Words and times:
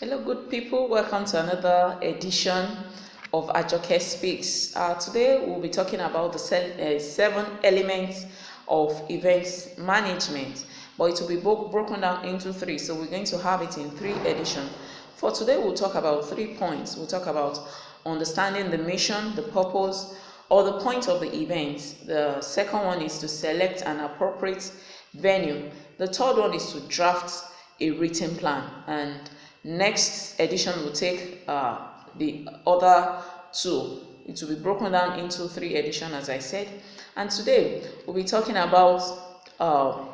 Hello, 0.00 0.22
good 0.22 0.48
people. 0.48 0.86
Welcome 0.86 1.24
to 1.24 1.42
another 1.42 1.98
edition 2.02 2.68
of 3.34 3.48
Ajoke 3.48 4.00
Speaks. 4.00 4.76
Uh, 4.76 4.94
today, 4.94 5.44
we'll 5.44 5.58
be 5.58 5.68
talking 5.68 5.98
about 5.98 6.32
the 6.34 6.38
uh, 6.38 7.00
seven 7.00 7.44
elements 7.64 8.26
of 8.68 9.02
events 9.10 9.76
management, 9.76 10.66
but 10.96 11.06
it 11.06 11.20
will 11.20 11.26
be 11.26 11.40
broken 11.40 12.02
down 12.02 12.24
into 12.24 12.52
three. 12.52 12.78
So, 12.78 12.94
we're 12.94 13.06
going 13.06 13.24
to 13.24 13.38
have 13.38 13.60
it 13.60 13.76
in 13.76 13.90
three 13.90 14.12
editions. 14.12 14.70
For 15.16 15.32
today, 15.32 15.58
we'll 15.58 15.74
talk 15.74 15.96
about 15.96 16.28
three 16.28 16.54
points. 16.54 16.96
We'll 16.96 17.08
talk 17.08 17.26
about 17.26 17.58
understanding 18.06 18.70
the 18.70 18.78
mission, 18.78 19.34
the 19.34 19.42
purpose, 19.42 20.14
or 20.48 20.62
the 20.62 20.78
point 20.78 21.08
of 21.08 21.18
the 21.18 21.34
event. 21.34 21.96
The 22.06 22.40
second 22.40 22.84
one 22.84 23.02
is 23.02 23.18
to 23.18 23.26
select 23.26 23.82
an 23.82 23.98
appropriate 23.98 24.70
venue. 25.14 25.72
The 25.96 26.06
third 26.06 26.36
one 26.36 26.54
is 26.54 26.72
to 26.74 26.80
draft 26.86 27.34
a 27.80 27.90
written 27.90 28.36
plan. 28.36 28.62
And 28.86 29.28
next 29.64 30.38
edition 30.40 30.84
will 30.84 30.92
take 30.92 31.44
uh, 31.48 31.78
the 32.16 32.48
other 32.66 33.22
two. 33.52 34.00
It 34.26 34.40
will 34.42 34.54
be 34.56 34.62
broken 34.62 34.92
down 34.92 35.18
into 35.18 35.48
three 35.48 35.74
editions, 35.76 36.12
as 36.14 36.28
I 36.28 36.38
said. 36.38 36.68
And 37.16 37.30
today 37.30 37.82
we'll 38.06 38.16
be 38.16 38.24
talking 38.24 38.56
about 38.56 39.02
uh, 39.58 40.04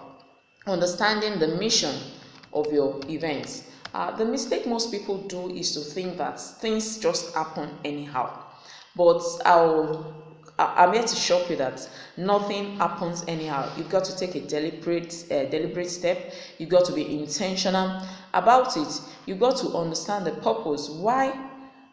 understanding 0.67 1.39
the 1.39 1.49
mission 1.49 1.95
of 2.53 2.73
your 2.73 3.01
events. 3.09 3.65
Uh, 3.93 4.11
the 4.17 4.25
mistake 4.25 4.67
most 4.67 4.91
people 4.91 5.19
do 5.29 5.51
is 5.51 5.73
to 5.75 5.81
think 5.81 6.17
that 6.19 6.41
things 6.41 6.99
just 6.99 7.35
happen 7.35 7.71
anyhow. 7.85 8.45
But 8.97 9.23
I'll 9.45 10.24
I'm 10.59 10.93
here 10.93 11.03
to 11.03 11.17
show 11.17 11.45
you 11.49 11.57
that 11.57 11.89
nothing 12.17 12.77
happens 12.77 13.25
anyhow. 13.27 13.69
You've 13.77 13.89
got 13.89 14.05
to 14.05 14.17
take 14.17 14.37
a 14.37 14.41
deliberate, 14.47 15.25
uh, 15.31 15.45
deliberate 15.47 15.91
step. 15.91 16.33
You've 16.59 16.71
got 16.71 16.85
to 16.87 16.93
be 16.93 17.19
intentional 17.21 18.01
about 18.33 18.77
it. 18.77 19.01
You've 19.27 19.41
got 19.41 19.57
to 19.59 19.77
understand 19.77 20.27
the 20.27 20.33
purpose. 20.33 20.89
Why 20.89 21.37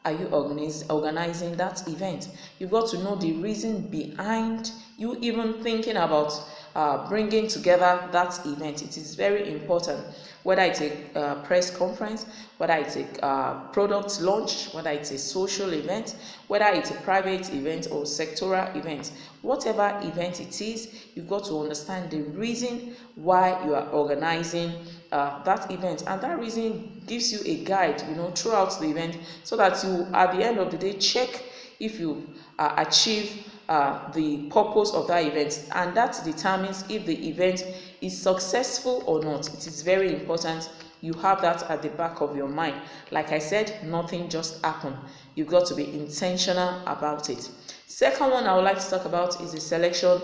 are 0.06 0.12
you 0.12 0.28
organize, 0.28 0.84
organizing 0.92 1.58
that 1.58 1.88
event? 1.88 2.30
You've 2.60 2.70
got 2.72 2.90
to 2.92 3.00
know 3.00 3.16
the 3.16 3.34
reason 3.34 3.82
behind 3.90 4.72
you 4.98 5.18
even 5.22 5.54
thinking 5.64 5.98
about 5.98 6.32
uh, 6.76 7.08
bringing 7.08 7.48
together 7.48 8.08
that 8.12 8.46
event. 8.46 8.82
It 8.82 8.98
is 8.98 9.16
very 9.16 9.52
important, 9.52 10.06
whether 10.44 10.62
it's 10.62 10.82
a 10.82 10.92
uh, 11.18 11.36
press 11.44 11.76
conference, 11.76 12.26
whether 12.58 12.74
it's 12.74 12.96
a 12.96 13.26
uh, 13.26 13.54
product 13.72 14.22
launch, 14.22 14.74
whether 14.74 14.90
it's 14.92 15.12
a 15.12 15.18
social 15.18 15.74
event, 15.74 16.16
whether 16.48 16.68
it's 16.68 16.92
a 16.92 16.96
private 16.96 17.54
event 17.54 17.88
or 17.92 18.04
sectoral 18.04 18.76
event. 18.76 19.12
Whatever 19.42 19.98
event 20.04 20.40
it 20.40 20.62
is, 20.62 20.94
you've 21.16 21.28
got 21.28 21.46
to 21.46 21.60
understand 21.60 22.12
the 22.12 22.22
reason 22.22 22.96
why 23.16 23.64
you 23.66 23.76
are 23.76 23.88
organizing 23.90 24.74
uh, 25.12 25.44
that 25.44 25.70
event 25.72 26.04
and 26.08 26.22
that 26.22 26.40
reason 26.40 27.02
gives 27.06 27.32
you 27.32 27.40
a 27.46 27.64
guide 27.66 28.02
you 28.08 28.16
know 28.16 28.32
throughout 28.32 28.80
the 28.80 28.90
event 28.90 29.18
so 29.44 29.58
that 29.58 29.84
you 29.84 30.08
at 30.14 30.32
the 30.36 30.44
end 30.44 30.58
of 30.58 30.72
the 30.72 30.78
day 30.78 30.94
check 30.94 31.44
if 31.82 32.00
you 32.00 32.28
uh, 32.60 32.74
achieve 32.78 33.46
uh, 33.70 34.12
the 34.12 34.38
purpose 34.50 34.94
of 34.94 35.08
that 35.08 35.26
event. 35.26 35.68
And 35.74 35.96
that 35.96 36.20
determines 36.24 36.84
if 36.90 37.06
the 37.06 37.30
event 37.30 37.66
is 38.02 38.22
successful 38.22 39.04
or 39.06 39.24
not. 39.24 39.48
It 39.54 39.66
is 39.68 39.82
very 39.82 40.14
important 40.14 40.70
you 41.02 41.14
have 41.14 41.42
that 41.42 41.64
at 41.70 41.82
the 41.82 41.90
back 41.90 42.22
of 42.22 42.36
your 42.36 42.48
mind. 42.48 42.80
Like 43.10 43.32
i 43.32 43.40
said 43.40 43.84
nothing 43.84 44.30
just 44.30 44.64
happened 44.64 44.98
you've 45.36 45.48
got 45.48 45.66
to 45.68 45.76
be 45.76 45.92
intentional 45.98 46.84
about 46.86 47.30
it. 47.30 47.50
Second 47.88 48.32
one 48.32 48.46
i 48.46 48.56
would 48.56 48.64
like 48.64 48.80
to 48.80 48.90
talk 48.90 49.06
about 49.06 49.42
is 49.42 49.52
the 49.54 49.60
selection 49.60 50.22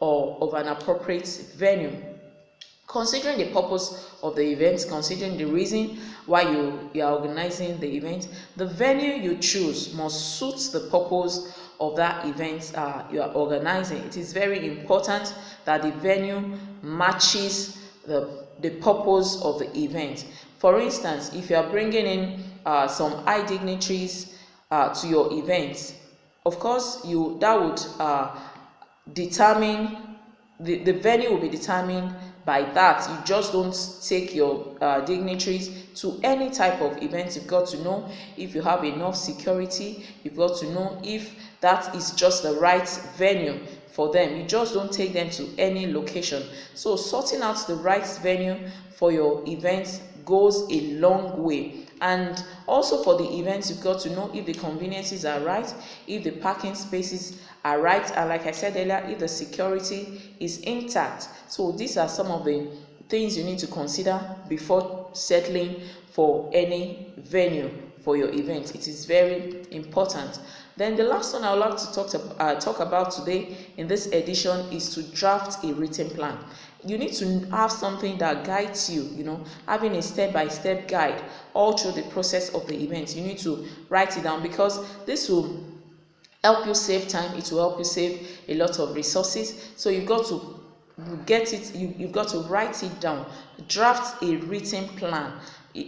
of, 0.00 0.42
of 0.42 0.54
an 0.54 0.68
appropriate 0.68 1.26
venue 1.56 2.09
considering 2.90 3.38
the 3.38 3.46
purpose 3.52 4.10
of 4.22 4.34
the 4.34 4.42
event 4.42 4.84
considering 4.88 5.36
the 5.36 5.44
reason 5.44 5.96
why 6.26 6.42
you, 6.42 6.90
you 6.92 7.02
are 7.02 7.12
organizing 7.12 7.78
the 7.78 7.96
event 7.96 8.28
the 8.56 8.66
venue 8.66 9.14
you 9.14 9.38
choose 9.38 9.94
must 9.94 10.38
suit 10.38 10.72
the 10.72 10.88
purpose 10.90 11.56
of 11.80 11.96
that 11.96 12.26
event 12.26 12.72
uh, 12.76 13.02
you 13.10 13.22
are 13.22 13.32
organizing. 13.32 13.98
It 13.98 14.16
is 14.16 14.32
very 14.32 14.68
important 14.68 15.34
that 15.64 15.82
the 15.82 15.92
venue 15.92 16.58
matches 16.82 17.78
the 18.06 18.46
the 18.60 18.70
purpose 18.70 19.40
of 19.42 19.58
the 19.58 19.74
event. 19.78 20.26
For 20.58 20.78
instance 20.80 21.32
if 21.34 21.48
you 21.48 21.56
are 21.56 21.68
bringing 21.70 22.06
in 22.06 22.44
uh, 22.66 22.86
some 22.86 23.12
high 23.24 23.46
dignitaries 23.46 24.38
uh, 24.70 24.92
to 24.94 25.08
your 25.08 25.32
event 25.32 25.94
of 26.44 26.58
course 26.58 27.00
you 27.04 27.38
that 27.40 27.58
would 27.58 27.80
uh, 27.98 28.36
determine 29.14 29.96
the, 30.60 30.84
the 30.84 30.92
venue 30.92 31.30
will 31.30 31.40
be 31.40 31.48
determined 31.48 32.14
by 32.50 32.62
that 32.72 33.08
you 33.08 33.16
just 33.24 33.52
don't 33.52 33.76
take 34.02 34.34
your 34.34 34.76
uh, 34.80 35.00
dignitaries 35.02 35.70
to 35.94 36.18
any 36.24 36.50
type 36.50 36.80
of 36.80 37.00
event. 37.00 37.36
You've 37.36 37.46
got 37.46 37.68
to 37.68 37.80
know 37.84 38.10
if 38.36 38.56
you 38.56 38.62
have 38.62 38.82
enough 38.82 39.14
security. 39.14 40.04
You've 40.24 40.34
got 40.34 40.56
to 40.58 40.72
know 40.72 41.00
if 41.04 41.32
that 41.60 41.94
is 41.94 42.10
just 42.10 42.42
the 42.42 42.54
right 42.54 42.88
venue 43.16 43.60
for 43.92 44.12
them. 44.12 44.36
You 44.36 44.46
just 44.48 44.74
don't 44.74 44.92
take 44.92 45.12
them 45.12 45.30
to 45.30 45.48
any 45.58 45.92
location. 45.92 46.42
So 46.74 46.96
sorting 46.96 47.40
out 47.40 47.64
the 47.68 47.76
right 47.76 48.18
venue 48.20 48.68
for 48.96 49.12
your 49.12 49.44
event 49.46 50.02
goes 50.24 50.66
a 50.72 50.80
long 50.98 51.44
way 51.44 51.86
and 52.00 52.44
also 52.66 53.02
for 53.02 53.16
the 53.16 53.38
events 53.38 53.70
you've 53.70 53.82
got 53.82 54.00
to 54.00 54.10
know 54.10 54.30
if 54.34 54.46
the 54.46 54.54
conveniences 54.54 55.24
are 55.24 55.40
right 55.40 55.74
if 56.06 56.24
the 56.24 56.30
parking 56.30 56.74
spaces 56.74 57.40
are 57.64 57.80
right 57.80 58.10
and 58.16 58.28
like 58.28 58.46
i 58.46 58.52
said 58.52 58.74
earlier 58.76 59.02
if 59.08 59.18
the 59.18 59.28
security 59.28 60.20
is 60.40 60.58
intact. 60.60 61.28
So 61.46 61.72
these 61.72 61.96
are 61.96 62.08
some 62.08 62.28
of 62.28 62.44
the 62.44 62.66
things 63.08 63.36
you 63.36 63.44
need 63.44 63.58
to 63.58 63.66
consider 63.66 64.20
before 64.48 65.10
settling 65.12 65.82
for 66.10 66.48
any 66.52 67.12
venue 67.18 67.70
for 68.00 68.16
your 68.16 68.32
event. 68.32 68.74
It 68.74 68.88
is 68.88 69.04
very 69.04 69.62
important. 69.70 70.40
Then 70.76 70.96
the 70.96 71.04
last 71.04 71.34
one 71.34 71.44
i 71.44 71.50
would 71.50 71.58
like 71.60 71.76
to 71.76 71.92
talk, 71.92 72.08
to, 72.10 72.20
uh, 72.40 72.54
talk 72.54 72.80
about 72.80 73.10
today 73.10 73.54
in 73.76 73.86
this 73.86 74.06
edition 74.12 74.64
is 74.70 74.94
to 74.94 75.02
draft 75.02 75.62
a 75.64 75.72
written 75.74 76.08
plan 76.10 76.38
you 76.84 76.98
need 76.98 77.12
to 77.14 77.40
have 77.50 77.70
something 77.70 78.18
that 78.18 78.44
guides 78.44 78.88
you 78.90 79.02
you 79.02 79.24
know 79.24 79.42
having 79.66 79.94
a 79.96 80.02
step-by-step 80.02 80.88
guide 80.88 81.22
all 81.54 81.76
through 81.76 81.92
the 81.92 82.02
process 82.10 82.54
of 82.54 82.66
the 82.66 82.74
event. 82.82 83.14
You 83.16 83.22
need 83.22 83.38
to 83.38 83.66
write 83.88 84.16
it 84.16 84.22
down 84.24 84.42
because 84.42 84.84
this 85.04 85.28
will 85.28 85.64
help 86.42 86.66
you 86.66 86.74
save 86.74 87.08
time 87.08 87.36
it 87.36 87.50
will 87.52 87.58
help 87.68 87.78
you 87.78 87.84
save 87.84 88.26
a 88.48 88.54
lot 88.54 88.78
of 88.78 88.94
resources. 88.94 89.72
So 89.76 89.90
you've 89.90 90.06
got 90.06 90.26
to 90.26 90.60
get 91.26 91.52
it 91.52 91.74
you, 91.74 91.94
you've 91.98 92.12
got 92.12 92.28
to 92.28 92.38
write 92.40 92.82
it 92.82 93.00
down. 93.00 93.26
Draft 93.68 94.22
a 94.22 94.36
written 94.36 94.86
plan. 94.96 95.32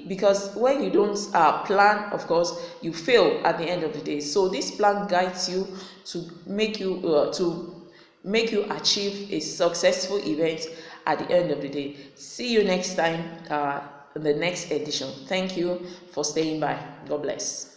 Because 0.06 0.54
when 0.54 0.82
you 0.82 0.90
don't 0.90 1.18
uh, 1.34 1.62
plan 1.64 2.12
of 2.12 2.26
course 2.26 2.54
you 2.82 2.92
fail 2.92 3.40
at 3.44 3.58
the 3.58 3.64
end 3.64 3.82
of 3.82 3.92
the 3.92 4.00
day. 4.00 4.20
So 4.20 4.48
this 4.48 4.70
plan 4.70 5.08
guides 5.08 5.48
you 5.48 5.66
to 6.06 6.24
make 6.46 6.78
you 6.78 7.06
uh, 7.08 7.32
to 7.34 7.81
make 8.24 8.52
you 8.52 8.64
achieve 8.70 9.32
a 9.32 9.40
successful 9.40 10.18
event 10.18 10.66
at 11.06 11.18
the 11.18 11.30
end 11.30 11.50
of 11.50 11.60
the 11.60 11.68
day. 11.68 11.96
See 12.14 12.52
you 12.52 12.64
next 12.64 12.94
time 12.94 13.24
uh, 13.50 13.80
in 14.14 14.22
the 14.22 14.34
next 14.34 14.70
edition. 14.70 15.10
Thank 15.26 15.56
you 15.56 15.86
for 16.12 16.24
staying 16.24 16.60
by. 16.60 16.78
God 17.06 17.22
bless 17.22 17.70